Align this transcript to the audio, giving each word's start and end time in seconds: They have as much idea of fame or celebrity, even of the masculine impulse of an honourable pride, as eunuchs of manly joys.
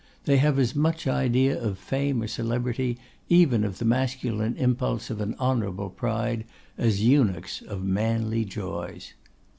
They 0.25 0.37
have 0.37 0.57
as 0.57 0.75
much 0.75 1.05
idea 1.05 1.61
of 1.61 1.77
fame 1.77 2.23
or 2.23 2.27
celebrity, 2.27 2.97
even 3.29 3.63
of 3.63 3.77
the 3.77 3.85
masculine 3.85 4.57
impulse 4.57 5.11
of 5.11 5.21
an 5.21 5.35
honourable 5.39 5.91
pride, 5.91 6.45
as 6.75 7.03
eunuchs 7.03 7.61
of 7.61 7.83
manly 7.83 8.43
joys. 8.43 9.13